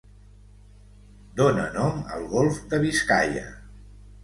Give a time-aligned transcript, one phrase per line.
[1.41, 3.49] Dóna nom al golf de Biscaia.